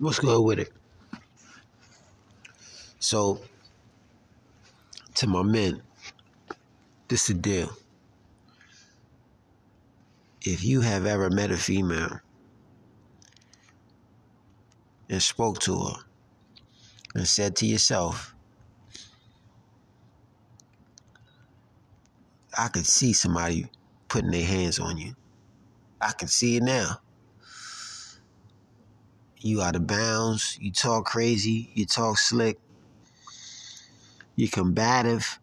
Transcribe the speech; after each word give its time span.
What's 0.00 0.18
good 0.18 0.40
with 0.40 0.58
it? 0.60 0.72
So, 3.00 3.42
to 5.16 5.26
my 5.26 5.42
men, 5.42 5.82
this 7.08 7.28
is 7.28 7.36
the 7.36 7.42
deal. 7.42 7.70
If 10.40 10.64
you 10.64 10.80
have 10.80 11.04
ever 11.04 11.28
met 11.28 11.50
a 11.50 11.58
female 11.58 12.18
and 15.10 15.20
spoke 15.20 15.58
to 15.60 15.78
her 15.78 15.94
and 17.14 17.28
said 17.28 17.54
to 17.56 17.66
yourself, 17.66 18.34
I 22.56 22.68
could 22.68 22.86
see 22.86 23.12
somebody 23.12 23.66
putting 24.08 24.30
their 24.30 24.46
hands 24.46 24.78
on 24.78 24.96
you. 24.96 25.14
I 26.00 26.12
can 26.12 26.28
see 26.28 26.56
it 26.56 26.62
now. 26.62 27.02
You 29.40 29.62
out 29.62 29.76
of 29.76 29.86
bounds. 29.86 30.58
You 30.60 30.70
talk 30.70 31.06
crazy. 31.06 31.70
You 31.74 31.86
talk 31.86 32.18
slick. 32.18 32.58
You're 34.36 34.50
combative. 34.50 35.38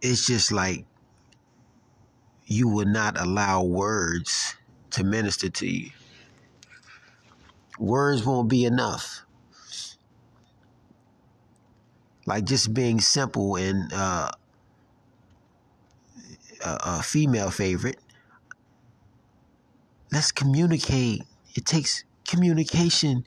It's 0.00 0.26
just 0.26 0.52
like 0.52 0.84
you 2.46 2.68
would 2.68 2.88
not 2.88 3.18
allow 3.20 3.62
words 3.62 4.54
to 4.90 5.02
minister 5.04 5.48
to 5.48 5.66
you. 5.66 5.90
Words 7.78 8.24
won't 8.24 8.48
be 8.48 8.64
enough. 8.64 9.22
Like 12.24 12.44
just 12.44 12.72
being 12.72 13.00
simple 13.00 13.56
and 13.56 13.92
uh, 13.92 14.30
a, 16.64 16.78
a 16.84 17.02
female 17.02 17.50
favorite. 17.50 17.98
Let's 20.16 20.32
communicate. 20.32 21.24
It 21.54 21.66
takes 21.66 22.02
communication. 22.26 23.26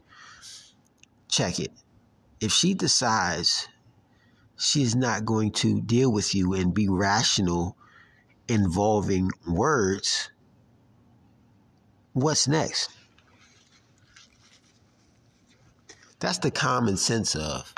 Check 1.27 1.59
it. 1.59 1.71
If 2.41 2.51
she 2.51 2.73
decides 2.73 3.67
she 4.57 4.81
is 4.81 4.95
not 4.95 5.23
going 5.23 5.51
to 5.51 5.81
deal 5.81 6.11
with 6.11 6.33
you 6.33 6.55
and 6.55 6.73
be 6.73 6.89
rational 6.89 7.77
involving 8.47 9.29
words, 9.47 10.31
what's 12.13 12.47
next? 12.47 12.89
That's 16.19 16.39
the 16.39 16.49
common 16.49 16.97
sense 16.97 17.35
of 17.35 17.71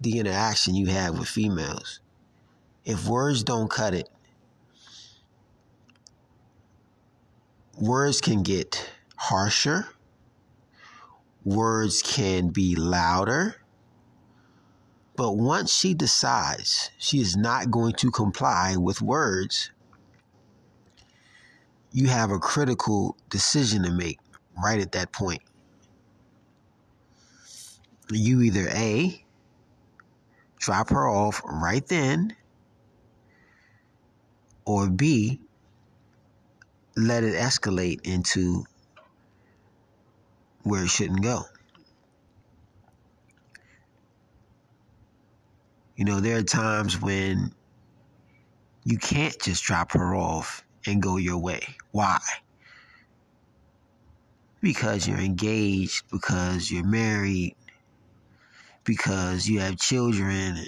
the 0.00 0.20
interaction 0.20 0.74
you 0.74 0.86
have 0.86 1.18
with 1.18 1.28
females. 1.28 2.00
If 2.86 3.06
words 3.06 3.44
don't 3.44 3.70
cut 3.70 3.92
it, 3.92 4.08
words 7.78 8.20
can 8.20 8.42
get 8.42 8.90
harsher, 9.16 9.88
words 11.44 12.02
can 12.02 12.48
be 12.48 12.76
louder. 12.76 13.56
But 15.16 15.36
once 15.36 15.72
she 15.72 15.94
decides 15.94 16.90
she 16.98 17.20
is 17.20 17.36
not 17.36 17.70
going 17.70 17.94
to 17.94 18.10
comply 18.10 18.76
with 18.76 19.00
words, 19.00 19.70
you 21.92 22.08
have 22.08 22.32
a 22.32 22.38
critical 22.40 23.16
decision 23.30 23.84
to 23.84 23.92
make 23.92 24.18
right 24.62 24.80
at 24.80 24.92
that 24.92 25.12
point. 25.12 25.42
You 28.10 28.42
either 28.42 28.68
A, 28.70 29.24
drop 30.58 30.90
her 30.90 31.08
off 31.08 31.40
right 31.44 31.86
then, 31.86 32.34
or 34.64 34.88
B, 34.88 35.40
let 36.96 37.24
it 37.24 37.34
escalate 37.34 38.00
into 38.04 38.64
where 40.62 40.84
it 40.84 40.90
shouldn't 40.90 41.22
go. 41.22 41.42
You 45.96 46.04
know, 46.04 46.20
there 46.20 46.38
are 46.38 46.42
times 46.42 47.00
when 47.00 47.52
you 48.84 48.98
can't 48.98 49.38
just 49.40 49.64
drop 49.64 49.92
her 49.92 50.14
off 50.14 50.64
and 50.86 51.02
go 51.02 51.16
your 51.16 51.38
way. 51.38 51.62
Why? 51.92 52.18
Because 54.60 55.06
you're 55.06 55.18
engaged, 55.18 56.04
because 56.10 56.70
you're 56.70 56.84
married, 56.84 57.54
because 58.84 59.48
you 59.48 59.60
have 59.60 59.76
children. 59.76 60.58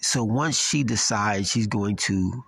So 0.00 0.24
once 0.24 0.58
she 0.58 0.84
decides 0.84 1.50
she's 1.50 1.66
going 1.66 1.96
to 1.96 2.44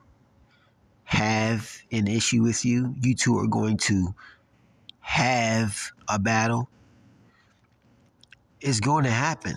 have 1.10 1.82
an 1.90 2.06
issue 2.06 2.40
with 2.40 2.64
you, 2.64 2.94
you 3.02 3.16
two 3.16 3.36
are 3.36 3.48
going 3.48 3.76
to 3.76 4.14
have 5.00 5.90
a 6.08 6.20
battle. 6.20 6.70
It's 8.60 8.78
going 8.78 9.02
to 9.02 9.10
happen. 9.10 9.56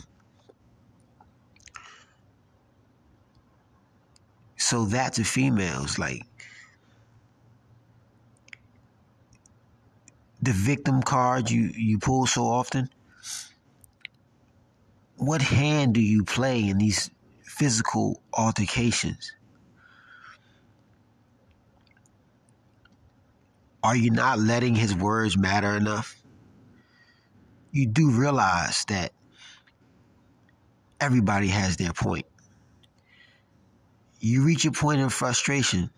So 4.58 4.86
that 4.86 5.14
to 5.14 5.24
females, 5.24 6.00
like 6.00 6.24
the 10.41 10.53
victim 10.53 11.03
card 11.03 11.52
you, 11.52 11.70
you 11.75 12.00
pull 12.00 12.25
so 12.25 12.46
often, 12.46 12.90
what 15.18 15.44
hand 15.44 15.94
do 15.94 16.02
you 16.02 16.24
play 16.24 16.68
in 16.68 16.80
these 16.80 17.12
physical 17.44 18.24
altercations? 18.34 19.34
Are 23.83 23.95
you 23.95 24.11
not 24.11 24.39
letting 24.39 24.75
his 24.75 24.95
words 24.95 25.38
matter 25.38 25.75
enough? 25.75 26.16
You 27.71 27.85
do 27.85 28.11
realize 28.11 28.85
that 28.85 29.11
everybody 31.01 31.47
has 31.47 31.75
their 31.75 31.91
point. 31.91 32.25
You 34.19 34.43
reach 34.45 34.63
a 34.63 34.72
point 34.72 35.01
of 35.01 35.11
frustration 35.11 35.89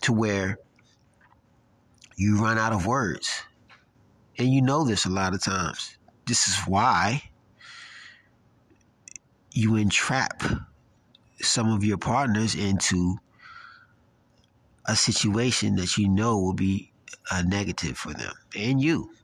to 0.00 0.14
where 0.14 0.58
you 2.16 2.40
run 2.42 2.56
out 2.56 2.72
of 2.72 2.86
words. 2.86 3.42
And 4.38 4.50
you 4.50 4.62
know 4.62 4.84
this 4.84 5.04
a 5.04 5.10
lot 5.10 5.34
of 5.34 5.42
times. 5.42 5.98
This 6.26 6.48
is 6.48 6.56
why 6.66 7.22
you 9.52 9.76
entrap 9.76 10.42
some 11.42 11.70
of 11.70 11.84
your 11.84 11.98
partners 11.98 12.54
into 12.54 13.18
a 14.90 14.96
situation 14.96 15.76
that 15.76 15.96
you 15.96 16.08
know 16.08 16.36
will 16.38 16.52
be 16.52 16.92
a 17.30 17.42
negative 17.44 17.96
for 17.96 18.12
them 18.12 18.34
and 18.56 18.82
you. 18.82 19.14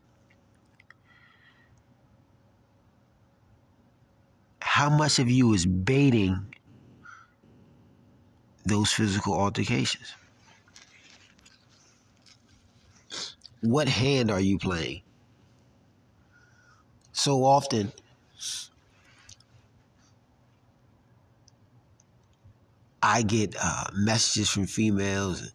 How 4.61 4.91
much 4.91 5.19
of 5.19 5.31
you 5.31 5.55
is 5.55 5.65
baiting 5.65 6.55
those 8.65 8.93
physical 8.93 9.33
altercations? 9.35 10.15
What 13.61 13.89
hand 13.89 14.31
are 14.31 14.41
you 14.41 14.59
playing? 14.59 15.03
So 17.13 17.45
often, 17.45 17.93
I 23.03 23.23
get 23.23 23.55
uh, 23.61 23.87
messages 23.95 24.51
from 24.51 24.67
females, 24.67 25.53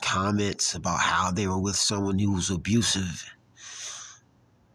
comments 0.00 0.74
about 0.74 1.00
how 1.00 1.30
they 1.30 1.46
were 1.46 1.58
with 1.58 1.76
someone 1.76 2.18
who 2.18 2.32
was 2.32 2.50
abusive. 2.50 3.24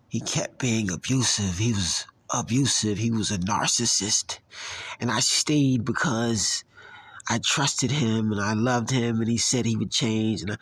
He 0.10 0.22
kept 0.22 0.60
being 0.60 0.92
abusive. 0.92 1.58
He 1.58 1.74
was 1.74 2.06
abusive. 2.30 2.98
He 2.98 3.12
was 3.12 3.32
a 3.32 3.38
narcissist. 3.38 4.40
And 5.00 5.12
I 5.12 5.20
stayed 5.20 5.84
because 5.84 6.64
I 7.28 7.40
trusted 7.44 7.92
him 7.92 8.32
and 8.32 8.40
I 8.40 8.54
loved 8.54 8.92
him 8.92 9.20
and 9.20 9.30
he 9.30 9.38
said 9.38 9.66
he 9.66 9.76
would 9.76 9.92
change. 9.92 10.42
And 10.42 10.54
I, 10.54 10.58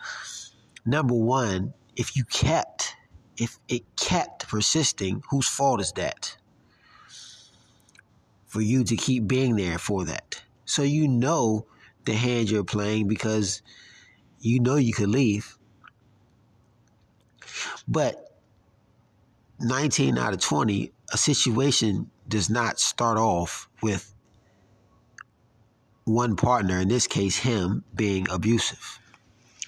number 0.84 1.14
one, 1.14 1.74
if 1.96 2.16
you 2.16 2.24
kept, 2.24 2.96
if 3.36 3.58
it 3.68 3.84
kept 3.96 4.48
persisting, 4.48 5.22
whose 5.30 5.48
fault 5.48 5.80
is 5.80 5.92
that? 5.92 6.36
For 8.46 8.60
you 8.60 8.84
to 8.84 8.96
keep 8.96 9.26
being 9.26 9.56
there 9.56 9.78
for 9.78 10.04
that. 10.04 10.42
So 10.64 10.82
you 10.82 11.08
know 11.08 11.66
the 12.04 12.14
hand 12.14 12.50
you're 12.50 12.64
playing 12.64 13.08
because 13.08 13.62
you 14.44 14.60
know 14.60 14.76
you 14.76 14.92
could 14.92 15.08
leave. 15.08 15.56
But 17.88 18.36
19 19.60 20.18
out 20.18 20.34
of 20.34 20.40
20, 20.40 20.92
a 21.12 21.18
situation 21.18 22.10
does 22.28 22.50
not 22.50 22.78
start 22.78 23.18
off 23.18 23.68
with 23.82 24.12
one 26.04 26.36
partner, 26.36 26.78
in 26.78 26.88
this 26.88 27.06
case, 27.06 27.36
him, 27.36 27.84
being 27.94 28.26
abusive. 28.30 28.98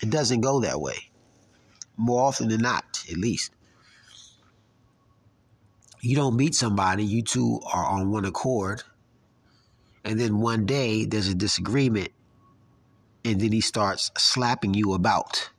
It 0.03 0.11
doesn't 0.11 0.43
go 0.43 0.61
that 0.61 0.81
way. 0.81 1.11
More 1.97 2.23
often 2.23 2.49
than 2.49 2.61
not, 2.61 3.05
at 3.11 3.17
least. 3.17 3.53
You 6.01 6.15
don't 6.17 6.37
meet 6.37 6.55
somebody, 6.55 7.05
you 7.05 7.23
two 7.23 7.61
are 7.73 7.85
on 7.85 8.11
one 8.11 8.27
accord 8.27 8.83
and 10.07 10.21
then 10.21 10.39
one 10.39 10.67
day 10.67 11.05
there's 11.05 11.27
a 11.27 11.35
disagreement 11.35 12.11
and 13.27 13.41
then 13.41 13.51
he 13.51 13.61
starts 13.61 14.13
slapping 14.17 14.73
you 14.73 14.95
about 14.95 15.51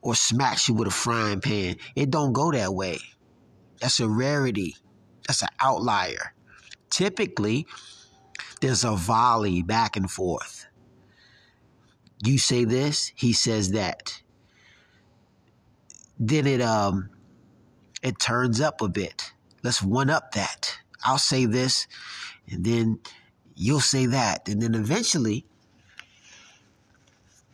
or 0.00 0.14
smacks 0.14 0.66
you 0.66 0.74
with 0.74 0.88
a 0.88 0.90
frying 0.90 1.42
pan. 1.42 1.76
It 1.94 2.10
don't 2.10 2.32
go 2.32 2.50
that 2.52 2.72
way. 2.72 3.00
That's 3.82 4.00
a 4.00 4.08
rarity. 4.08 4.76
That's 5.28 5.42
an 5.42 5.50
outlier. 5.60 6.32
Typically, 6.88 7.66
there's 8.62 8.82
a 8.82 8.92
volley 8.92 9.62
back 9.62 9.94
and 9.94 10.10
forth. 10.10 10.66
You 12.24 12.38
say 12.38 12.64
this, 12.64 13.12
he 13.14 13.34
says 13.34 13.72
that. 13.72 14.22
Then 16.18 16.46
it 16.46 16.62
um 16.62 17.10
it 18.02 18.18
turns 18.18 18.58
up 18.58 18.80
a 18.80 18.88
bit. 18.88 19.32
Let's 19.62 19.82
one 19.82 20.08
up 20.08 20.32
that. 20.32 20.78
I'll 21.04 21.18
say 21.18 21.44
this, 21.44 21.86
and 22.50 22.64
then 22.64 23.00
you'll 23.54 23.80
say 23.80 24.06
that. 24.06 24.48
And 24.48 24.62
then 24.62 24.74
eventually 24.74 25.44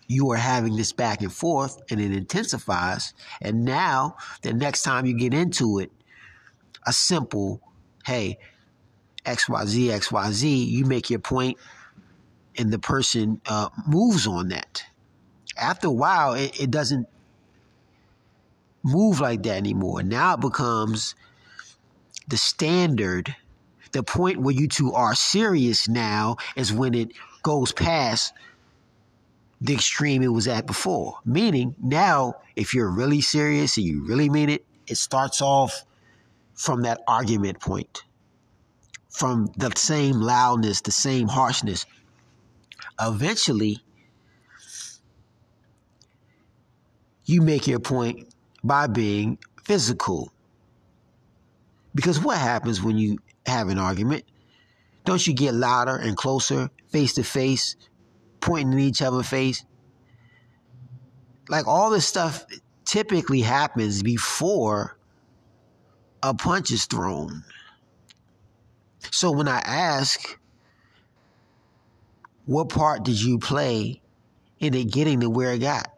you 0.08 0.30
are 0.30 0.36
having 0.36 0.76
this 0.76 0.92
back 0.92 1.20
and 1.20 1.32
forth 1.32 1.80
and 1.90 2.00
it 2.00 2.12
intensifies. 2.12 3.12
And 3.40 3.64
now, 3.64 4.16
the 4.42 4.52
next 4.52 4.82
time 4.82 5.06
you 5.06 5.16
get 5.16 5.34
into 5.34 5.78
it, 5.78 5.90
a 6.86 6.92
simple, 6.92 7.60
hey, 8.04 8.38
XYZ, 9.24 9.88
XYZ, 9.88 10.66
you 10.66 10.84
make 10.84 11.10
your 11.10 11.18
point 11.18 11.58
and 12.56 12.72
the 12.72 12.78
person 12.78 13.40
uh, 13.46 13.68
moves 13.86 14.26
on 14.26 14.48
that. 14.48 14.84
After 15.58 15.88
a 15.88 15.92
while, 15.92 16.34
it, 16.34 16.60
it 16.60 16.70
doesn't 16.70 17.08
move 18.82 19.20
like 19.20 19.42
that 19.42 19.56
anymore. 19.56 20.02
Now 20.02 20.34
it 20.34 20.40
becomes 20.40 21.14
the 22.28 22.36
standard. 22.36 23.34
The 23.92 24.02
point 24.02 24.38
where 24.38 24.54
you 24.54 24.68
two 24.68 24.92
are 24.92 25.14
serious 25.14 25.88
now 25.88 26.36
is 26.54 26.72
when 26.72 26.94
it 26.94 27.12
goes 27.42 27.72
past 27.72 28.32
the 29.66 29.74
extreme 29.74 30.22
it 30.22 30.32
was 30.32 30.48
at 30.48 30.66
before. 30.66 31.18
Meaning, 31.24 31.74
now, 31.82 32.36
if 32.54 32.72
you're 32.72 32.90
really 32.90 33.20
serious 33.20 33.76
and 33.76 33.86
you 33.86 34.04
really 34.06 34.30
mean 34.30 34.48
it, 34.48 34.64
it 34.86 34.96
starts 34.96 35.42
off 35.42 35.84
from 36.54 36.82
that 36.82 37.00
argument 37.06 37.60
point, 37.60 38.04
from 39.10 39.50
the 39.56 39.72
same 39.76 40.20
loudness, 40.20 40.80
the 40.80 40.92
same 40.92 41.28
harshness. 41.28 41.84
Eventually, 43.00 43.82
you 47.24 47.42
make 47.42 47.66
your 47.66 47.80
point 47.80 48.28
by 48.62 48.86
being 48.86 49.38
physical. 49.64 50.32
Because 51.94 52.20
what 52.20 52.38
happens 52.38 52.82
when 52.82 52.96
you 52.96 53.18
have 53.46 53.68
an 53.68 53.78
argument? 53.78 54.24
Don't 55.04 55.26
you 55.26 55.34
get 55.34 55.54
louder 55.54 55.96
and 55.96 56.16
closer, 56.16 56.70
face 56.88 57.14
to 57.14 57.22
face, 57.22 57.76
pointing 58.46 58.72
in 58.72 58.78
each 58.78 59.02
other's 59.02 59.28
face. 59.28 59.64
Like 61.48 61.66
all 61.66 61.90
this 61.90 62.06
stuff 62.06 62.46
typically 62.84 63.40
happens 63.40 64.02
before 64.02 64.96
a 66.22 66.32
punch 66.32 66.70
is 66.70 66.86
thrown. 66.86 67.44
So 69.10 69.30
when 69.30 69.48
I 69.48 69.58
ask, 69.58 70.38
what 72.46 72.68
part 72.68 73.02
did 73.02 73.20
you 73.20 73.38
play 73.38 74.00
in 74.60 74.74
it 74.74 74.90
getting 74.90 75.20
to 75.20 75.30
where 75.30 75.52
it 75.52 75.58
got? 75.58 75.88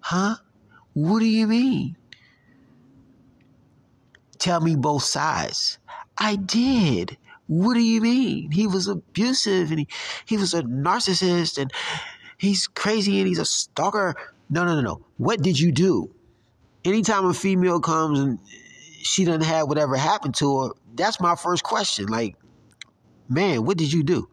Huh? 0.00 0.36
What 0.92 1.20
do 1.20 1.26
you 1.26 1.46
mean? 1.46 1.96
Tell 4.38 4.60
me 4.60 4.76
both 4.76 5.04
sides. 5.04 5.78
I 6.18 6.36
did. 6.36 7.16
What 7.46 7.74
do 7.74 7.80
you 7.80 8.00
mean? 8.00 8.50
He 8.50 8.66
was 8.66 8.88
abusive 8.88 9.70
and 9.70 9.80
he, 9.80 9.88
he 10.24 10.36
was 10.36 10.54
a 10.54 10.62
narcissist 10.62 11.58
and 11.60 11.72
he's 12.38 12.66
crazy 12.66 13.18
and 13.18 13.28
he's 13.28 13.38
a 13.38 13.44
stalker. 13.44 14.14
No, 14.48 14.64
no, 14.64 14.74
no, 14.74 14.80
no. 14.80 15.06
What 15.18 15.42
did 15.42 15.58
you 15.58 15.72
do? 15.72 16.14
Anytime 16.84 17.26
a 17.26 17.34
female 17.34 17.80
comes 17.80 18.18
and 18.18 18.38
she 19.02 19.24
doesn't 19.24 19.44
have 19.44 19.68
whatever 19.68 19.96
happened 19.96 20.34
to 20.36 20.60
her, 20.60 20.68
that's 20.94 21.20
my 21.20 21.34
first 21.34 21.62
question. 21.62 22.06
Like, 22.06 22.36
man, 23.28 23.64
what 23.64 23.76
did 23.76 23.92
you 23.92 24.02
do? 24.02 24.28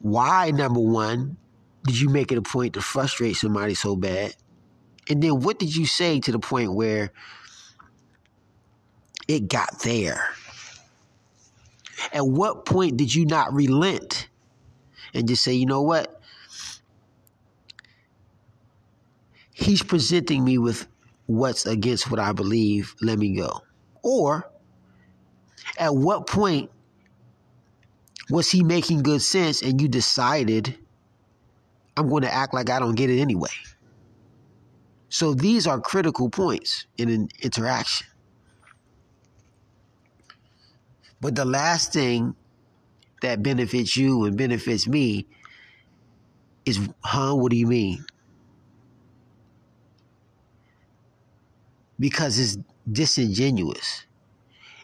Why, 0.00 0.50
number 0.50 0.80
one, 0.80 1.38
did 1.84 1.98
you 1.98 2.10
make 2.10 2.30
it 2.30 2.38
a 2.38 2.42
point 2.42 2.74
to 2.74 2.82
frustrate 2.82 3.36
somebody 3.36 3.74
so 3.74 3.96
bad? 3.96 4.34
And 5.08 5.22
then 5.22 5.40
what 5.40 5.58
did 5.58 5.74
you 5.74 5.86
say 5.86 6.20
to 6.20 6.32
the 6.32 6.38
point 6.38 6.74
where 6.74 7.10
it 9.28 9.48
got 9.48 9.80
there? 9.80 10.28
At 12.12 12.26
what 12.26 12.64
point 12.66 12.96
did 12.96 13.14
you 13.14 13.24
not 13.24 13.52
relent 13.52 14.28
and 15.14 15.28
just 15.28 15.42
say, 15.42 15.52
you 15.52 15.66
know 15.66 15.82
what? 15.82 16.20
He's 19.52 19.82
presenting 19.82 20.44
me 20.44 20.58
with 20.58 20.86
what's 21.26 21.64
against 21.64 22.10
what 22.10 22.20
I 22.20 22.32
believe. 22.32 22.94
Let 23.00 23.18
me 23.18 23.36
go. 23.36 23.62
Or 24.02 24.50
at 25.78 25.94
what 25.94 26.26
point 26.26 26.70
was 28.30 28.50
he 28.50 28.62
making 28.62 29.02
good 29.02 29.22
sense 29.22 29.62
and 29.62 29.80
you 29.80 29.88
decided 29.88 30.78
I'm 31.96 32.08
going 32.08 32.22
to 32.22 32.32
act 32.32 32.52
like 32.52 32.68
I 32.68 32.78
don't 32.80 32.94
get 32.96 33.10
it 33.10 33.20
anyway? 33.20 33.48
So 35.08 35.32
these 35.32 35.66
are 35.66 35.80
critical 35.80 36.28
points 36.28 36.86
in 36.98 37.08
an 37.08 37.28
interaction. 37.40 38.08
But 41.24 41.36
the 41.36 41.46
last 41.46 41.94
thing 41.94 42.36
that 43.22 43.42
benefits 43.42 43.96
you 43.96 44.26
and 44.26 44.36
benefits 44.36 44.86
me 44.86 45.24
is, 46.66 46.86
huh, 47.02 47.34
what 47.34 47.50
do 47.50 47.56
you 47.56 47.66
mean? 47.66 48.04
Because 51.98 52.38
it's 52.38 52.58
disingenuous. 52.92 54.04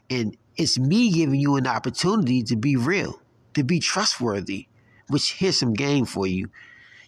And 0.09 0.35
it's 0.57 0.79
me 0.79 1.13
giving 1.13 1.39
you 1.39 1.57
an 1.57 1.67
opportunity 1.67 2.43
to 2.45 2.57
be 2.57 2.75
real, 2.75 3.21
to 3.53 3.63
be 3.63 3.79
trustworthy, 3.79 4.67
which 5.09 5.35
here's 5.35 5.59
some 5.59 5.75
game 5.75 6.07
for 6.07 6.27
you. 6.27 6.49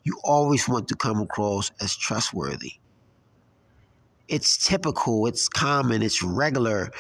You 0.05 0.21
always 0.23 0.69
want 0.69 0.89
to 0.89 0.95
come 0.95 1.23
across 1.23 1.71
as 1.81 1.97
trustworthy. 1.97 2.73
It's 4.29 4.59
typical, 4.59 5.25
it's 5.27 5.49
common, 5.49 6.03
it's 6.03 6.23
regular 6.23 6.91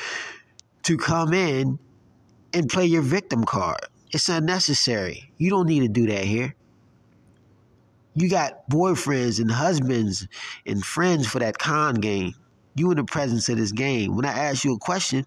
to 0.85 0.97
come 0.97 1.35
in 1.35 1.79
and 2.53 2.69
play 2.69 2.87
your 2.87 3.03
victim 3.03 3.45
card. 3.45 3.81
It's 4.11 4.29
unnecessary. 4.29 5.33
You 5.39 5.51
don't 5.51 5.67
need 5.67 5.81
to 5.81 5.89
do 5.89 6.07
that 6.07 6.25
here. 6.25 6.55
You 8.15 8.29
got 8.29 8.69
boyfriends 8.69 9.41
and 9.41 9.51
husbands 9.51 10.29
and 10.67 10.85
friends 10.85 11.27
for 11.27 11.39
that 11.39 11.59
con 11.59 11.95
game. 11.95 12.35
You 12.75 12.91
in 12.91 12.99
the 12.99 13.05
presence 13.05 13.49
of 13.49 13.57
this 13.57 13.73
game. 13.73 14.15
When 14.15 14.27
I 14.27 14.33
ask 14.33 14.65
you 14.65 14.75
a 14.75 14.79
question, 14.79 15.27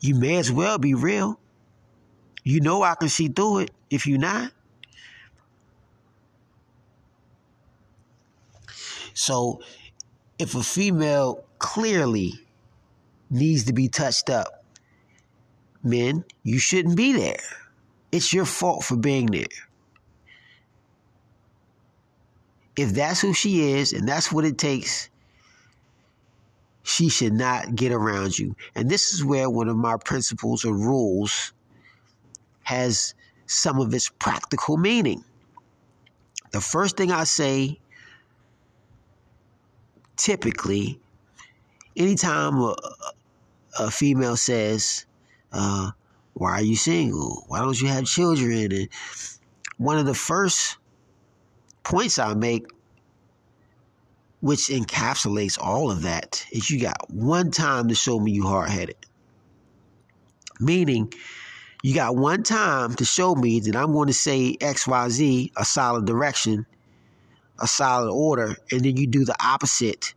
you 0.00 0.14
may 0.14 0.36
as 0.36 0.50
well 0.50 0.78
be 0.78 0.94
real. 0.94 1.38
You 2.42 2.60
know 2.60 2.82
I 2.82 2.94
can 2.94 3.08
see 3.08 3.28
through 3.28 3.60
it 3.60 3.70
if 3.88 4.06
you're 4.06 4.18
not. 4.18 4.52
So 9.14 9.60
if 10.38 10.56
a 10.56 10.62
female 10.62 11.44
clearly 11.58 12.34
needs 13.30 13.64
to 13.64 13.72
be 13.72 13.88
touched 13.88 14.28
up, 14.28 14.63
men, 15.84 16.24
you 16.42 16.58
shouldn't 16.58 16.96
be 16.96 17.12
there. 17.12 17.40
It's 18.12 18.32
your 18.32 18.44
fault 18.44 18.84
for 18.84 18.96
being 18.96 19.26
there. 19.26 19.46
If 22.76 22.90
that's 22.90 23.20
who 23.20 23.32
she 23.32 23.72
is 23.72 23.92
and 23.92 24.08
that's 24.08 24.32
what 24.32 24.44
it 24.44 24.58
takes, 24.58 25.08
she 26.82 27.08
should 27.08 27.32
not 27.32 27.74
get 27.74 27.92
around 27.92 28.38
you. 28.38 28.54
And 28.74 28.90
this 28.90 29.12
is 29.12 29.24
where 29.24 29.48
one 29.48 29.68
of 29.68 29.76
my 29.76 29.96
principles 29.96 30.64
or 30.64 30.74
rules 30.74 31.52
has 32.62 33.14
some 33.46 33.80
of 33.80 33.92
its 33.94 34.08
practical 34.08 34.76
meaning. 34.76 35.24
The 36.50 36.60
first 36.60 36.96
thing 36.96 37.10
I 37.10 37.24
say, 37.24 37.80
typically, 40.16 41.00
anytime 41.96 42.60
a, 42.60 42.76
a 43.78 43.90
female 43.90 44.36
says, 44.36 45.06
uh, 45.54 45.90
why 46.34 46.50
are 46.52 46.62
you 46.62 46.76
single? 46.76 47.44
Why 47.48 47.60
don't 47.60 47.80
you 47.80 47.88
have 47.88 48.04
children? 48.04 48.72
And 48.72 48.88
one 49.78 49.98
of 49.98 50.06
the 50.06 50.14
first 50.14 50.76
points 51.84 52.18
I 52.18 52.34
make, 52.34 52.66
which 54.40 54.68
encapsulates 54.68 55.58
all 55.58 55.90
of 55.90 56.02
that, 56.02 56.44
is 56.52 56.70
you 56.70 56.80
got 56.80 57.08
one 57.10 57.50
time 57.50 57.88
to 57.88 57.94
show 57.94 58.18
me 58.18 58.32
you 58.32 58.46
hard 58.46 58.68
headed. 58.68 58.96
Meaning, 60.60 61.12
you 61.82 61.94
got 61.94 62.16
one 62.16 62.42
time 62.42 62.94
to 62.94 63.04
show 63.04 63.34
me 63.34 63.60
that 63.60 63.76
I'm 63.76 63.92
going 63.92 64.08
to 64.08 64.14
say 64.14 64.56
XYZ, 64.56 65.52
a 65.56 65.64
solid 65.64 66.04
direction, 66.04 66.66
a 67.60 67.66
solid 67.66 68.10
order, 68.10 68.56
and 68.72 68.84
then 68.84 68.96
you 68.96 69.06
do 69.06 69.24
the 69.24 69.36
opposite 69.40 70.14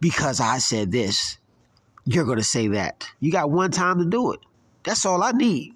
because 0.00 0.40
I 0.40 0.58
said 0.58 0.92
this 0.92 1.38
you're 2.14 2.24
going 2.24 2.38
to 2.38 2.44
say 2.44 2.68
that. 2.68 3.06
You 3.20 3.30
got 3.30 3.50
one 3.50 3.70
time 3.70 3.98
to 3.98 4.04
do 4.04 4.32
it. 4.32 4.40
That's 4.82 5.06
all 5.06 5.22
I 5.22 5.30
need. 5.30 5.74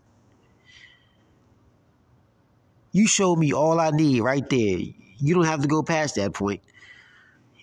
You 2.91 3.07
showed 3.07 3.37
me 3.37 3.53
all 3.53 3.79
I 3.79 3.91
need 3.91 4.21
right 4.21 4.49
there. 4.49 4.79
You 5.19 5.35
don't 5.35 5.45
have 5.45 5.63
to 5.63 5.69
go 5.69 5.83
past 5.83 6.17
that 6.17 6.33
point. 6.33 6.61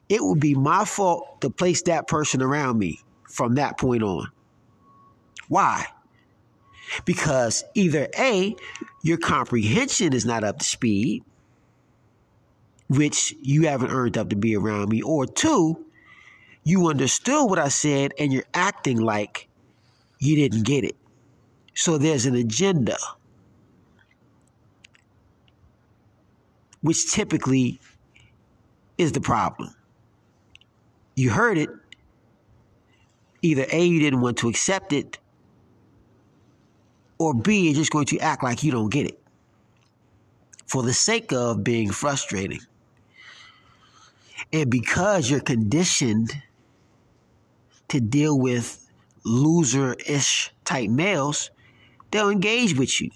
It 0.07 0.23
would 0.23 0.39
be 0.39 0.55
my 0.55 0.85
fault 0.85 1.41
to 1.41 1.49
place 1.49 1.81
that 1.83 2.07
person 2.07 2.41
around 2.41 2.77
me 2.77 2.99
from 3.29 3.55
that 3.55 3.77
point 3.77 4.03
on. 4.03 4.29
Why? 5.49 5.85
Because 7.03 7.63
either 7.73 8.07
A, 8.17 8.55
your 9.03 9.17
comprehension 9.17 10.13
is 10.13 10.25
not 10.25 10.43
up 10.45 10.59
to 10.59 10.65
speed, 10.65 11.23
which 12.89 13.33
you 13.41 13.67
haven't 13.67 13.91
earned 13.91 14.17
up 14.17 14.29
to 14.29 14.35
be 14.35 14.55
around 14.55 14.89
me, 14.89 15.01
or 15.01 15.25
two, 15.25 15.85
you 16.63 16.87
understood 16.89 17.49
what 17.49 17.59
I 17.59 17.69
said 17.69 18.13
and 18.19 18.31
you're 18.31 18.43
acting 18.53 18.99
like 18.99 19.47
you 20.19 20.35
didn't 20.35 20.63
get 20.63 20.83
it. 20.83 20.95
So 21.73 21.97
there's 21.97 22.25
an 22.25 22.35
agenda, 22.35 22.97
which 26.81 27.11
typically 27.11 27.79
is 28.97 29.11
the 29.11 29.21
problem. 29.21 29.73
You 31.15 31.31
heard 31.31 31.57
it. 31.57 31.69
Either 33.43 33.65
A, 33.71 33.83
you 33.83 33.99
didn't 33.99 34.21
want 34.21 34.37
to 34.37 34.49
accept 34.49 34.93
it, 34.93 35.17
or 37.17 37.33
B, 37.33 37.65
you're 37.65 37.73
just 37.73 37.91
going 37.91 38.05
to 38.05 38.19
act 38.19 38.43
like 38.43 38.61
you 38.61 38.71
don't 38.71 38.91
get 38.91 39.07
it 39.07 39.19
for 40.67 40.83
the 40.83 40.93
sake 40.93 41.33
of 41.33 41.63
being 41.63 41.91
frustrating. 41.91 42.61
And 44.53 44.69
because 44.69 45.29
you're 45.29 45.39
conditioned 45.39 46.31
to 47.91 47.99
deal 47.99 48.39
with 48.39 48.89
loser 49.25 49.95
ish 50.07 50.51
type 50.63 50.89
males, 50.89 51.51
they'll 52.09 52.29
engage 52.29 52.77
with 52.77 53.01
you. 53.01 53.11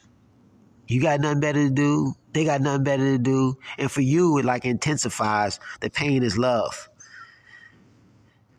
You 0.87 1.01
got 1.01 1.21
nothing 1.21 1.39
better 1.39 1.63
to 1.67 1.73
do. 1.73 2.13
They 2.33 2.43
got 2.43 2.61
nothing 2.61 2.83
better 2.83 3.03
to 3.03 3.17
do. 3.17 3.57
And 3.77 3.89
for 3.89 4.01
you, 4.01 4.37
it 4.37 4.45
like 4.45 4.65
intensifies 4.65 5.59
the 5.79 5.89
pain 5.89 6.23
is 6.23 6.37
love. 6.37 6.89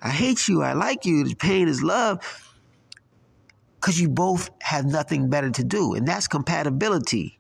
I 0.01 0.09
hate 0.09 0.49
you. 0.49 0.63
I 0.63 0.73
like 0.73 1.05
you. 1.05 1.25
The 1.25 1.35
pain 1.35 1.69
is 1.69 1.83
love. 1.83 2.19
Because 3.79 4.01
you 4.01 4.09
both 4.09 4.49
have 4.63 4.87
nothing 4.87 5.29
better 5.29 5.51
to 5.51 5.65
do. 5.65 5.95
And 5.95 6.09
that's 6.09 6.27
compatibility. 6.27 7.39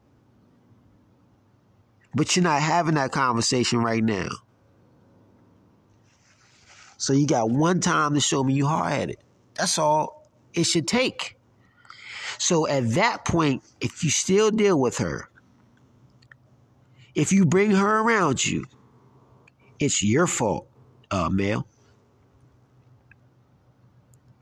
But 2.14 2.36
you're 2.36 2.42
not 2.42 2.60
having 2.60 2.94
that 2.96 3.10
conversation 3.10 3.78
right 3.78 4.04
now. 4.04 4.28
So 6.96 7.12
you 7.12 7.26
got 7.26 7.50
one 7.50 7.80
time 7.80 8.14
to 8.14 8.20
show 8.20 8.42
me 8.42 8.54
you 8.54 8.66
hard 8.66 8.92
headed. 8.92 9.18
That's 9.54 9.78
all 9.78 10.28
it 10.54 10.64
should 10.64 10.88
take. 10.88 11.36
So 12.38 12.66
at 12.66 12.90
that 12.90 13.24
point, 13.24 13.62
if 13.80 14.04
you 14.04 14.10
still 14.10 14.50
deal 14.50 14.78
with 14.80 14.98
her, 14.98 15.28
if 17.14 17.32
you 17.32 17.46
bring 17.46 17.70
her 17.70 18.00
around 18.00 18.44
you, 18.44 18.66
it's 19.78 20.02
your 20.02 20.26
fault, 20.26 20.68
uh, 21.10 21.28
male. 21.30 21.66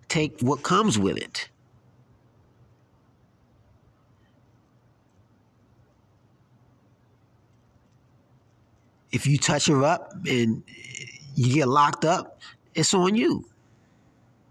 Take 0.09 0.41
what 0.41 0.63
comes 0.63 0.99
with 0.99 1.17
it. 1.17 1.49
If 9.13 9.27
you 9.27 9.39
touch 9.39 9.67
her 9.67 9.85
up 9.85 10.13
and 10.27 10.65
you 11.35 11.55
get 11.55 11.69
locked 11.69 12.05
up, 12.05 12.41
it's 12.75 12.95
on 12.95 13.15
you. 13.15 13.45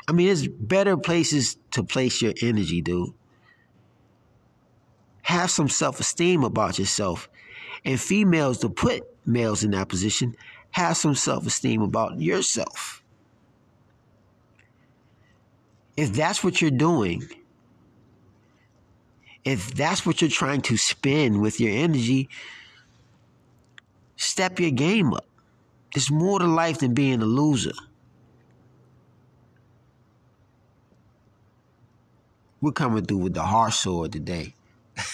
I 0.07 0.11
mean, 0.11 0.27
there's 0.27 0.47
better 0.47 0.97
places 0.97 1.57
to 1.71 1.83
place 1.83 2.21
your 2.21 2.33
energy, 2.41 2.81
dude. 2.81 3.13
Have 5.23 5.49
some 5.49 5.69
self 5.69 5.99
esteem 5.99 6.43
about 6.43 6.77
yourself. 6.77 7.29
And 7.85 7.99
females 7.99 8.59
to 8.59 8.69
put 8.69 9.03
males 9.25 9.63
in 9.63 9.71
that 9.71 9.89
position, 9.89 10.35
have 10.71 10.97
some 10.97 11.15
self 11.15 11.47
esteem 11.47 11.81
about 11.81 12.19
yourself. 12.19 13.03
If 15.95 16.13
that's 16.13 16.43
what 16.43 16.61
you're 16.61 16.71
doing, 16.71 17.23
if 19.45 19.73
that's 19.73 20.05
what 20.05 20.21
you're 20.21 20.29
trying 20.29 20.61
to 20.61 20.77
spin 20.77 21.41
with 21.41 21.59
your 21.59 21.71
energy, 21.71 22.29
step 24.15 24.59
your 24.59 24.71
game 24.71 25.13
up. 25.13 25.25
There's 25.93 26.09
more 26.09 26.39
to 26.39 26.47
life 26.47 26.79
than 26.79 26.93
being 26.93 27.21
a 27.21 27.25
loser. 27.25 27.73
We're 32.61 32.71
coming 32.71 33.05
through 33.05 33.17
with 33.17 33.33
the 33.33 33.43
harsh 33.43 33.75
sword 33.75 34.11
today. 34.13 34.55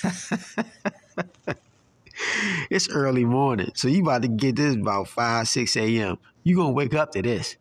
it's 2.69 2.87
early 2.89 3.25
morning, 3.25 3.71
so 3.73 3.87
you 3.87 4.03
about 4.03 4.21
to 4.21 4.27
get 4.27 4.55
this 4.55 4.75
about 4.75 5.07
5, 5.07 5.47
6 5.47 5.77
a.m. 5.77 6.17
you 6.43 6.55
going 6.55 6.69
to 6.69 6.73
wake 6.73 6.93
up 6.93 7.11
to 7.13 7.21
this. 7.21 7.57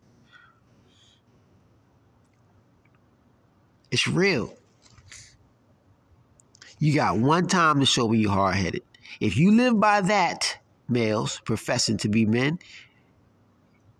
It's 3.90 4.06
real. 4.06 4.54
You 6.78 6.94
got 6.94 7.18
one 7.18 7.46
time 7.46 7.80
to 7.80 7.87
show 7.87 8.08
me 8.08 8.18
you're 8.18 8.30
hard 8.30 8.54
headed. 8.56 8.82
If 9.20 9.37
you 9.37 9.52
live 9.52 9.80
by 9.80 10.02
that, 10.02 10.58
males 10.88 11.40
professing 11.44 11.96
to 11.98 12.08
be 12.08 12.26
men, 12.26 12.58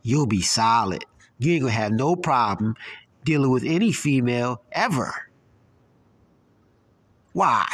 you'll 0.03 0.27
be 0.27 0.43
solid. 0.43 1.05
You 1.39 1.53
ain't 1.53 1.63
gonna 1.63 1.73
have 1.73 1.93
no 1.93 2.17
problem 2.17 2.75
dealing 3.25 3.51
with 3.51 3.65
any 3.65 3.93
female 3.93 4.63
ever. 4.73 5.31
Why? 7.33 7.67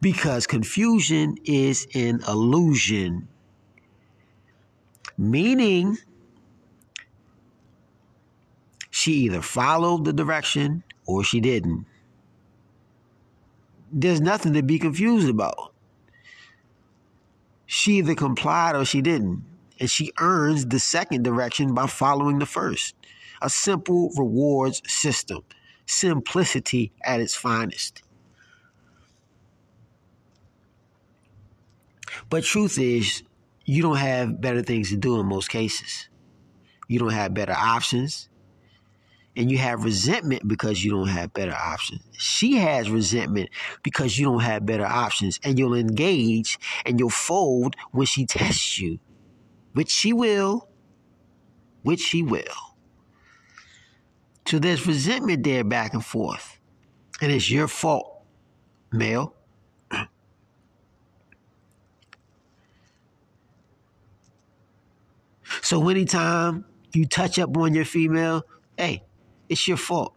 Because 0.00 0.46
confusion 0.46 1.36
is 1.44 1.86
an 1.94 2.20
illusion. 2.28 3.28
Meaning, 5.16 5.98
she 8.90 9.12
either 9.12 9.42
followed 9.42 10.04
the 10.04 10.12
direction 10.12 10.84
or 11.06 11.24
she 11.24 11.40
didn't. 11.40 11.86
There's 13.90 14.20
nothing 14.20 14.52
to 14.54 14.62
be 14.62 14.78
confused 14.78 15.28
about. 15.28 15.72
She 17.66 17.98
either 17.98 18.14
complied 18.14 18.76
or 18.76 18.84
she 18.84 19.02
didn't. 19.02 19.44
And 19.80 19.90
she 19.90 20.12
earns 20.18 20.66
the 20.66 20.78
second 20.78 21.22
direction 21.22 21.74
by 21.74 21.86
following 21.86 22.38
the 22.38 22.46
first. 22.46 22.94
A 23.40 23.48
simple 23.48 24.10
rewards 24.16 24.82
system 24.86 25.44
simplicity 25.88 26.92
at 27.02 27.20
its 27.20 27.34
finest. 27.34 28.02
But 32.30 32.44
truth 32.44 32.78
is, 32.78 33.22
you 33.64 33.82
don't 33.82 33.96
have 33.96 34.40
better 34.40 34.62
things 34.62 34.90
to 34.90 34.96
do 34.96 35.18
in 35.18 35.26
most 35.26 35.48
cases. 35.48 36.08
You 36.88 36.98
don't 36.98 37.12
have 37.12 37.34
better 37.34 37.54
options. 37.54 38.28
And 39.36 39.50
you 39.50 39.58
have 39.58 39.84
resentment 39.84 40.48
because 40.48 40.84
you 40.84 40.90
don't 40.90 41.08
have 41.08 41.32
better 41.32 41.54
options. 41.54 42.02
She 42.12 42.56
has 42.56 42.90
resentment 42.90 43.50
because 43.84 44.18
you 44.18 44.24
don't 44.26 44.40
have 44.40 44.66
better 44.66 44.86
options. 44.86 45.38
And 45.44 45.58
you'll 45.58 45.74
engage 45.74 46.58
and 46.84 46.98
you'll 46.98 47.10
fold 47.10 47.76
when 47.92 48.06
she 48.06 48.26
tests 48.26 48.80
you, 48.80 48.98
which 49.78 49.92
she 49.92 50.12
will, 50.12 50.68
which 51.84 52.00
she 52.00 52.20
will. 52.20 52.42
So 54.44 54.58
there's 54.58 54.84
resentment 54.84 55.44
there 55.44 55.62
back 55.62 55.94
and 55.94 56.04
forth. 56.04 56.58
And 57.20 57.30
it's 57.30 57.48
your 57.48 57.68
fault, 57.68 58.24
male. 58.90 59.36
So 65.62 65.88
anytime 65.88 66.64
you 66.92 67.06
touch 67.06 67.38
up 67.38 67.56
on 67.56 67.72
your 67.72 67.84
female, 67.84 68.42
hey, 68.76 69.04
it's 69.48 69.68
your 69.68 69.76
fault. 69.76 70.14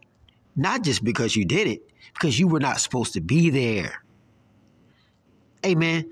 Not 0.56 0.82
just 0.82 1.04
because 1.04 1.36
you 1.36 1.44
did 1.44 1.68
it, 1.68 1.88
because 2.14 2.36
you 2.36 2.48
were 2.48 2.58
not 2.58 2.80
supposed 2.80 3.12
to 3.12 3.20
be 3.20 3.48
there. 3.48 4.02
Hey 5.62 5.76
man, 5.76 6.10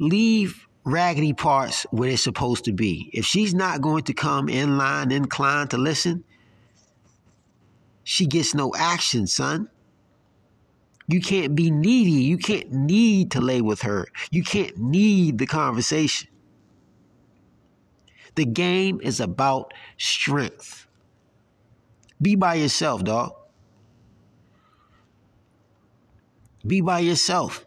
leave 0.00 0.65
raggedy 0.86 1.32
parts 1.32 1.84
where 1.90 2.08
they're 2.08 2.16
supposed 2.16 2.64
to 2.64 2.72
be. 2.72 3.10
If 3.12 3.26
she's 3.26 3.52
not 3.52 3.82
going 3.82 4.04
to 4.04 4.14
come 4.14 4.48
in 4.48 4.78
line, 4.78 5.10
inclined 5.10 5.70
to 5.70 5.78
listen, 5.78 6.24
she 8.04 8.24
gets 8.24 8.54
no 8.54 8.72
action, 8.74 9.26
son. 9.26 9.68
You 11.08 11.20
can't 11.20 11.54
be 11.56 11.70
needy. 11.70 12.22
You 12.22 12.38
can't 12.38 12.72
need 12.72 13.32
to 13.32 13.40
lay 13.40 13.60
with 13.60 13.82
her. 13.82 14.06
You 14.30 14.44
can't 14.44 14.76
need 14.78 15.38
the 15.38 15.46
conversation. 15.46 16.28
The 18.36 18.44
game 18.44 19.00
is 19.02 19.18
about 19.18 19.74
strength. 19.98 20.86
Be 22.22 22.36
by 22.36 22.54
yourself, 22.54 23.02
dog. 23.02 23.34
Be 26.64 26.80
by 26.80 27.00
yourself. 27.00 27.65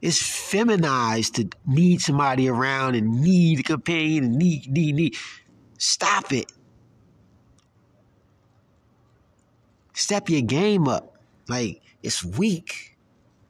It's 0.00 0.22
feminized 0.22 1.36
to 1.36 1.48
need 1.66 2.00
somebody 2.00 2.48
around 2.48 2.94
and 2.94 3.20
need 3.20 3.60
a 3.60 3.62
companion 3.62 4.24
and 4.24 4.36
need, 4.36 4.70
need, 4.70 4.94
need. 4.94 5.16
Stop 5.78 6.32
it. 6.32 6.52
Step 9.94 10.28
your 10.28 10.42
game 10.42 10.86
up. 10.86 11.16
Like, 11.48 11.82
it's 12.02 12.24
weak. 12.24 12.96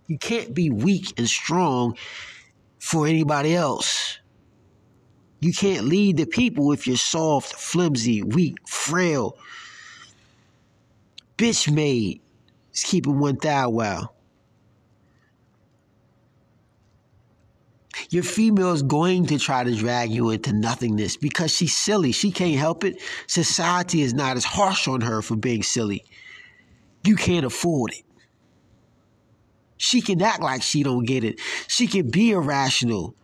You 0.07 0.17
can't 0.17 0.55
be 0.55 0.71
weak 0.71 1.13
and 1.19 1.29
strong 1.29 1.99
for 2.79 3.07
anybody 3.07 3.55
else. 3.55 4.19
You 5.41 5.53
can't 5.53 5.85
lead 5.85 6.17
the 6.17 6.25
people 6.25 6.73
if 6.73 6.87
you're 6.87 6.97
soft, 6.97 7.53
flimsy, 7.53 8.23
weak, 8.23 8.67
frail, 8.67 9.37
bitch 11.37 11.73
made. 11.73 12.23
It's 12.71 12.85
keeping 12.85 13.19
one 13.19 13.39
thou 13.41 13.71
wow. 13.71 14.11
Your 18.11 18.23
female 18.23 18.73
is 18.73 18.83
going 18.83 19.27
to 19.27 19.39
try 19.39 19.65
to 19.65 19.75
drag 19.75 20.11
you 20.11 20.31
into 20.31 20.53
nothingness 20.53 21.17
because 21.17 21.55
she's 21.55 21.77
silly. 21.77 22.13
She 22.13 22.31
can't 22.31 22.59
help 22.59 22.85
it. 22.85 23.03
Society 23.27 24.01
is 24.01 24.15
not 24.15 24.37
as 24.37 24.45
harsh 24.45 24.89
on 24.89 25.03
her 25.03 25.21
for 25.21 25.37
being 25.37 25.63
silly. 25.63 26.05
You 27.05 27.17
can't 27.17 27.45
afford 27.45 27.93
it. 27.93 28.05
She 29.77 30.01
can 30.01 30.21
act 30.23 30.43
like 30.43 30.63
she 30.63 30.83
don't 30.83 31.05
get 31.05 31.23
it. 31.23 31.39
She 31.69 31.87
can 31.87 32.11
be 32.11 32.33
irrational. 32.33 33.15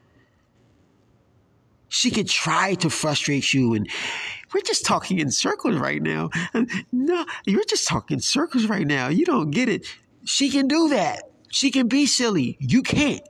She 1.89 2.11
can 2.11 2.27
try 2.27 2.75
to 2.75 2.91
frustrate 2.91 3.55
you 3.55 3.75
and 3.75 3.89
we're 4.53 4.61
just 4.61 4.85
talking 4.85 5.19
in 5.19 5.31
circles 5.31 5.77
right 5.77 6.01
now. 6.01 6.31
No, 6.93 7.25
you're 7.45 7.65
just 7.65 7.89
talking 7.89 8.17
in 8.17 8.21
circles 8.21 8.67
right 8.67 8.87
now. 8.87 9.09
You 9.09 9.25
don't 9.25 9.51
get 9.51 9.69
it. 9.69 9.87
She 10.25 10.51
can 10.51 10.69
do 10.69 10.91
that. 10.91 11.23
She 11.49 11.71
can 11.71 11.89
be 11.89 12.07
silly. 12.07 12.57
You 12.61 12.83
can't. 12.83 13.23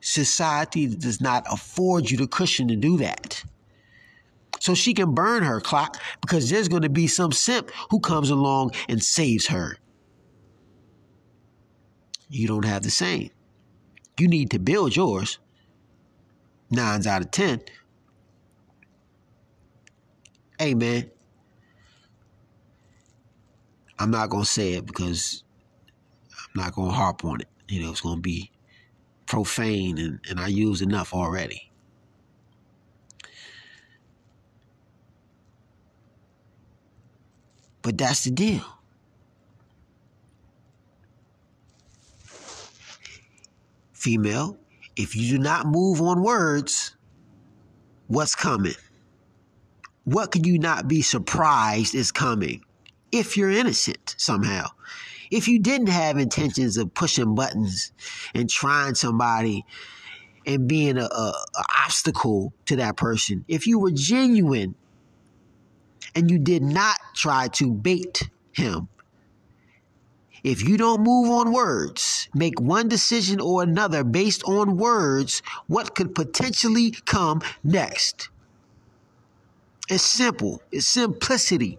Society 0.00 0.86
does 0.86 1.20
not 1.20 1.44
afford 1.50 2.10
you 2.10 2.16
the 2.16 2.26
cushion 2.26 2.68
to 2.68 2.76
do 2.76 2.96
that. 2.98 3.44
So 4.60 4.74
she 4.74 4.92
can 4.94 5.14
burn 5.14 5.42
her 5.42 5.60
clock 5.60 6.00
because 6.20 6.50
there's 6.50 6.68
going 6.68 6.82
to 6.82 6.90
be 6.90 7.06
some 7.06 7.32
simp 7.32 7.70
who 7.90 8.00
comes 8.00 8.30
along 8.30 8.72
and 8.88 9.02
saves 9.02 9.46
her. 9.46 9.76
You 12.28 12.46
don't 12.46 12.64
have 12.64 12.82
the 12.82 12.90
same. 12.90 13.30
You 14.18 14.28
need 14.28 14.50
to 14.50 14.58
build 14.58 14.94
yours. 14.94 15.38
Nines 16.70 17.06
out 17.06 17.22
of 17.22 17.30
ten. 17.30 17.62
Hey 20.58 20.74
I'm 23.98 24.10
not 24.10 24.30
gonna 24.30 24.44
say 24.44 24.74
it 24.74 24.86
because 24.86 25.42
I'm 26.32 26.62
not 26.62 26.74
gonna 26.74 26.92
harp 26.92 27.24
on 27.24 27.40
it. 27.40 27.48
You 27.68 27.82
know, 27.82 27.90
it's 27.90 28.00
gonna 28.00 28.20
be 28.20 28.50
profane 29.30 29.96
and, 29.96 30.18
and 30.28 30.40
I 30.40 30.48
use 30.48 30.82
enough 30.82 31.14
already. 31.14 31.70
But 37.80 37.96
that's 37.96 38.24
the 38.24 38.32
deal. 38.32 38.64
Female, 43.92 44.58
if 44.96 45.14
you 45.14 45.30
do 45.30 45.38
not 45.38 45.64
move 45.64 46.00
on 46.00 46.24
words, 46.24 46.96
what's 48.08 48.34
coming? 48.34 48.74
What 50.02 50.32
could 50.32 50.44
you 50.44 50.58
not 50.58 50.88
be 50.88 51.02
surprised 51.02 51.94
is 51.94 52.10
coming 52.10 52.64
if 53.12 53.36
you're 53.36 53.52
innocent 53.52 54.16
somehow? 54.18 54.66
If 55.30 55.48
you 55.48 55.58
didn't 55.58 55.88
have 55.88 56.18
intentions 56.18 56.76
of 56.76 56.92
pushing 56.94 57.34
buttons 57.34 57.92
and 58.34 58.50
trying 58.50 58.94
somebody 58.94 59.64
and 60.46 60.66
being 60.66 60.98
a, 60.98 61.04
a, 61.04 61.34
a 61.54 61.64
obstacle 61.84 62.52
to 62.66 62.76
that 62.76 62.96
person, 62.96 63.44
if 63.48 63.66
you 63.66 63.78
were 63.78 63.92
genuine 63.92 64.74
and 66.14 66.30
you 66.30 66.38
did 66.38 66.62
not 66.62 66.96
try 67.14 67.48
to 67.48 67.72
bait 67.72 68.28
him, 68.52 68.88
if 70.42 70.66
you 70.66 70.76
don't 70.76 71.02
move 71.02 71.28
on 71.30 71.52
words, 71.52 72.28
make 72.34 72.60
one 72.60 72.88
decision 72.88 73.40
or 73.40 73.62
another 73.62 74.02
based 74.02 74.42
on 74.44 74.76
words, 74.78 75.42
what 75.66 75.94
could 75.94 76.14
potentially 76.14 76.92
come 77.04 77.42
next? 77.62 78.30
It's 79.88 80.02
simple. 80.02 80.62
It's 80.72 80.86
simplicity. 80.86 81.78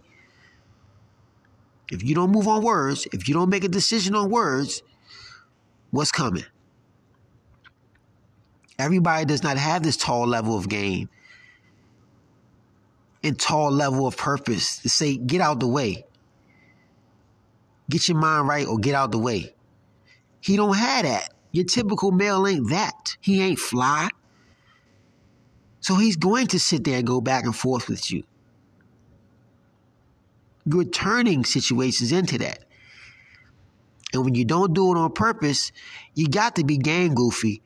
If 1.91 2.04
you 2.04 2.15
don't 2.15 2.32
move 2.32 2.47
on 2.47 2.63
words, 2.63 3.06
if 3.13 3.27
you 3.27 3.34
don't 3.34 3.49
make 3.49 3.65
a 3.65 3.67
decision 3.67 4.15
on 4.15 4.30
words, 4.30 4.82
what's 5.91 6.12
coming? 6.12 6.45
Everybody 8.80 9.25
does 9.25 9.43
not 9.43 9.58
have 9.58 9.84
this 9.84 9.97
tall 9.97 10.25
level 10.25 10.58
of 10.58 10.69
game 10.69 11.10
and 13.23 13.38
tall 13.38 13.69
level 13.69 14.08
of 14.08 14.17
purpose 14.17 14.80
to 14.80 14.89
say, 14.89 15.17
get 15.17 15.41
out 15.41 15.60
the 15.60 15.67
way. 15.67 16.06
Get 17.89 18.08
your 18.08 18.17
mind 18.17 18.47
right 18.47 18.65
or 18.65 18.80
get 18.80 18.95
out 18.95 19.12
the 19.12 19.19
way. 19.19 19.54
He 20.39 20.56
don't 20.56 20.75
have 20.75 21.04
that. 21.04 21.30
Your 21.51 21.65
typical 21.65 22.12
male 22.12 22.47
ain't 22.47 22.69
that. 22.69 23.17
He 23.19 23.41
ain't 23.43 23.60
fly. 23.60 24.08
So 25.82 25.95
he's 25.95 26.15
going 26.15 26.47
to 26.47 26.60
sit 26.60 26.86
there 26.86 26.99
and 26.99 27.06
go 27.06 27.19
back 27.19 27.43
and 27.43 27.56
forth 27.56 27.89
with 27.89 28.10
you. 28.10 28.23
You're 30.65 30.86
turning 30.86 31.45
situations 31.45 32.12
into 32.12 32.38
that. 32.39 32.60
And 34.13 34.26
when 34.26 34.36
you 34.36 34.45
don't 34.45 34.74
do 34.74 34.91
it 34.91 34.97
on 34.97 35.12
purpose, 35.13 35.71
you 36.13 36.28
got 36.28 36.56
to 36.58 36.63
be 36.63 36.78
gang 36.78 37.15
goofy 37.15 37.62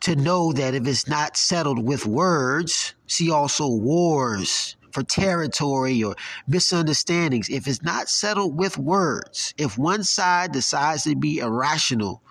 to 0.00 0.16
know 0.16 0.52
that 0.52 0.74
if 0.74 0.86
it's 0.86 1.08
not 1.08 1.36
settled 1.36 1.84
with 1.84 2.06
words, 2.06 2.94
see 3.06 3.30
also 3.30 3.68
wars 3.68 4.76
for 4.92 5.02
territory 5.02 6.02
or 6.02 6.16
misunderstandings. 6.46 7.48
If 7.48 7.66
it's 7.66 7.82
not 7.82 8.08
settled 8.08 8.56
with 8.56 8.78
words, 8.78 9.54
if 9.58 9.76
one 9.76 10.04
side 10.04 10.52
decides 10.52 11.04
to 11.04 11.14
be 11.14 11.38
irrational, 11.38 12.22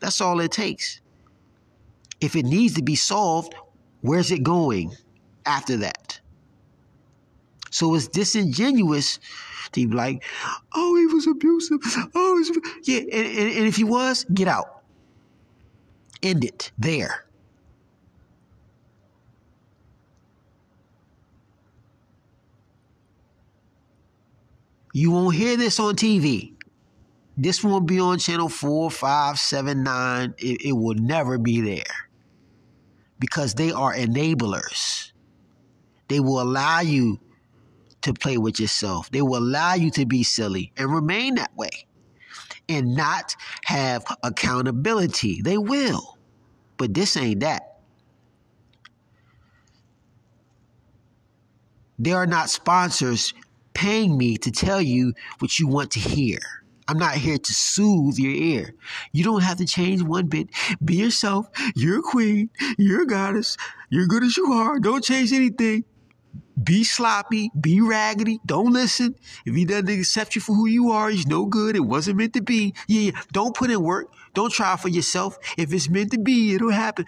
that's 0.00 0.20
all 0.20 0.40
it 0.40 0.52
takes. 0.52 1.00
If 2.20 2.34
it 2.34 2.44
needs 2.44 2.74
to 2.74 2.82
be 2.82 2.96
solved, 2.96 3.54
where's 4.00 4.30
it 4.30 4.42
going 4.42 4.96
after 5.46 5.76
that? 5.78 6.07
So 7.78 7.94
it's 7.94 8.08
disingenuous 8.08 9.20
to 9.70 9.86
be 9.86 9.94
like, 9.94 10.24
oh, 10.74 10.96
he 10.96 11.06
was 11.06 11.28
abusive. 11.28 11.78
Oh, 12.12 12.34
was, 12.34 12.50
yeah. 12.82 12.98
And, 12.98 13.12
and, 13.12 13.52
and 13.58 13.66
if 13.68 13.76
he 13.76 13.84
was, 13.84 14.24
get 14.34 14.48
out. 14.48 14.82
End 16.20 16.42
it 16.42 16.72
there. 16.76 17.24
You 24.92 25.12
won't 25.12 25.36
hear 25.36 25.56
this 25.56 25.78
on 25.78 25.94
TV. 25.94 26.54
This 27.36 27.62
won't 27.62 27.86
be 27.86 28.00
on 28.00 28.18
channel 28.18 28.48
four, 28.48 28.90
five, 28.90 29.38
seven, 29.38 29.84
nine. 29.84 30.34
It, 30.38 30.64
it 30.64 30.72
will 30.72 30.96
never 30.96 31.38
be 31.38 31.60
there 31.60 32.08
because 33.20 33.54
they 33.54 33.70
are 33.70 33.94
enablers. 33.94 35.12
They 36.08 36.18
will 36.18 36.42
allow 36.42 36.80
you 36.80 37.20
to 38.08 38.20
play 38.20 38.38
with 38.38 38.58
yourself. 38.58 39.10
They 39.10 39.22
will 39.22 39.38
allow 39.38 39.74
you 39.74 39.90
to 39.92 40.06
be 40.06 40.22
silly 40.22 40.72
and 40.76 40.92
remain 40.92 41.36
that 41.36 41.56
way 41.56 41.86
and 42.68 42.94
not 42.94 43.34
have 43.64 44.04
accountability. 44.22 45.40
They 45.42 45.58
will. 45.58 46.18
But 46.76 46.94
this 46.94 47.16
ain't 47.16 47.40
that. 47.40 47.80
There 51.98 52.16
are 52.16 52.26
not 52.26 52.50
sponsors 52.50 53.34
paying 53.74 54.16
me 54.16 54.36
to 54.38 54.50
tell 54.50 54.80
you 54.80 55.14
what 55.40 55.58
you 55.58 55.66
want 55.66 55.90
to 55.92 56.00
hear. 56.00 56.38
I'm 56.86 56.98
not 56.98 57.14
here 57.14 57.36
to 57.36 57.52
soothe 57.52 58.18
your 58.18 58.32
ear. 58.32 58.74
You 59.12 59.22
don't 59.22 59.42
have 59.42 59.58
to 59.58 59.66
change 59.66 60.02
one 60.02 60.26
bit. 60.26 60.48
Be 60.82 60.96
yourself. 60.96 61.48
You're 61.76 61.98
a 61.98 62.02
queen. 62.02 62.50
You're 62.78 63.02
a 63.02 63.06
goddess. 63.06 63.56
You're 63.90 64.06
good 64.06 64.22
as 64.22 64.36
you 64.36 64.52
are. 64.52 64.78
Don't 64.78 65.04
change 65.04 65.32
anything. 65.32 65.84
Be 66.62 66.82
sloppy, 66.82 67.50
be 67.60 67.80
raggedy, 67.80 68.40
don't 68.44 68.72
listen. 68.72 69.14
If 69.44 69.54
he 69.54 69.64
doesn't 69.64 69.88
accept 69.88 70.34
you 70.34 70.40
for 70.40 70.54
who 70.54 70.66
you 70.66 70.90
are, 70.90 71.10
he's 71.10 71.26
no 71.26 71.44
good. 71.44 71.76
It 71.76 71.80
wasn't 71.80 72.16
meant 72.16 72.32
to 72.34 72.42
be. 72.42 72.74
Yeah, 72.86 73.12
yeah. 73.12 73.20
Don't 73.32 73.54
put 73.54 73.70
in 73.70 73.82
work. 73.82 74.12
Don't 74.34 74.52
try 74.52 74.76
for 74.76 74.88
yourself. 74.88 75.38
If 75.56 75.72
it's 75.72 75.88
meant 75.88 76.10
to 76.12 76.18
be, 76.18 76.54
it'll 76.54 76.70
happen. 76.70 77.04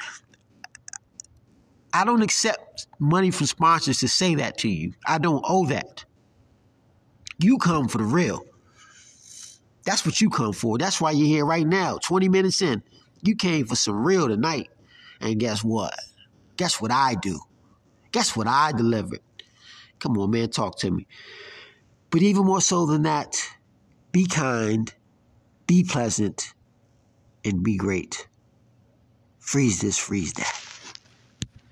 I 1.92 2.04
don't 2.04 2.22
accept 2.22 2.86
money 2.98 3.30
from 3.30 3.46
sponsors 3.46 3.98
to 3.98 4.08
say 4.08 4.36
that 4.36 4.58
to 4.58 4.68
you. 4.68 4.92
I 5.06 5.18
don't 5.18 5.44
owe 5.48 5.66
that. 5.66 6.04
You 7.38 7.58
come 7.58 7.88
for 7.88 7.98
the 7.98 8.04
real. 8.04 8.44
That's 9.84 10.04
what 10.04 10.20
you 10.20 10.30
come 10.30 10.52
for. 10.52 10.78
That's 10.78 11.00
why 11.00 11.10
you're 11.12 11.26
here 11.26 11.44
right 11.44 11.66
now, 11.66 11.98
20 11.98 12.28
minutes 12.28 12.62
in. 12.62 12.82
You 13.22 13.34
came 13.34 13.66
for 13.66 13.76
some 13.76 14.04
real 14.04 14.28
tonight. 14.28 14.68
And 15.20 15.40
guess 15.40 15.64
what? 15.64 15.94
Guess 16.56 16.80
what 16.80 16.92
I 16.92 17.14
do? 17.14 17.40
Guess 18.12 18.36
what 18.36 18.46
I 18.46 18.72
delivered? 18.72 19.20
Come 20.00 20.18
on, 20.18 20.30
man, 20.30 20.50
talk 20.50 20.78
to 20.78 20.90
me. 20.90 21.06
But 22.10 22.22
even 22.22 22.44
more 22.44 22.60
so 22.60 22.86
than 22.86 23.02
that, 23.02 23.36
be 24.12 24.26
kind, 24.26 24.92
be 25.66 25.84
pleasant, 25.84 26.52
and 27.44 27.62
be 27.62 27.76
great. 27.76 28.26
Freeze 29.38 29.80
this, 29.80 29.98
freeze 29.98 30.32
that. 30.34 30.69